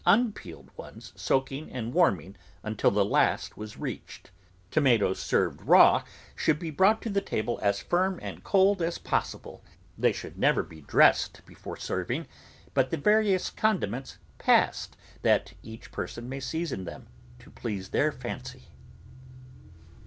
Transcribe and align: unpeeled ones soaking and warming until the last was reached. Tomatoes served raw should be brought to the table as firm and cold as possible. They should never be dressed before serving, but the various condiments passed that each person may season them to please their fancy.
unpeeled 0.07 0.75
ones 0.77 1.13
soaking 1.15 1.69
and 1.71 1.93
warming 1.93 2.35
until 2.63 2.89
the 2.89 3.05
last 3.05 3.55
was 3.55 3.77
reached. 3.77 4.31
Tomatoes 4.71 5.19
served 5.19 5.61
raw 5.61 6.03
should 6.35 6.57
be 6.57 6.71
brought 6.71 7.03
to 7.03 7.09
the 7.11 7.21
table 7.21 7.59
as 7.61 7.83
firm 7.83 8.17
and 8.23 8.43
cold 8.43 8.81
as 8.81 8.97
possible. 8.97 9.63
They 9.99 10.11
should 10.11 10.39
never 10.39 10.63
be 10.63 10.81
dressed 10.81 11.45
before 11.45 11.77
serving, 11.77 12.25
but 12.73 12.89
the 12.89 12.97
various 12.97 13.51
condiments 13.51 14.17
passed 14.39 14.97
that 15.21 15.53
each 15.61 15.91
person 15.91 16.27
may 16.27 16.39
season 16.39 16.85
them 16.85 17.05
to 17.37 17.51
please 17.51 17.89
their 17.89 18.11
fancy. 18.11 18.69